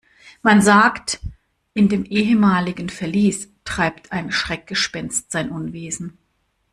Man 0.41 0.63
sagt, 0.63 1.19
in 1.75 1.87
dem 1.87 2.05
ehemaligen 2.05 2.89
Verlies 2.89 3.49
treibt 3.65 4.11
ein 4.11 4.31
Schreckgespenst 4.31 5.31
sein 5.31 5.51
Unwesen. 5.51 6.17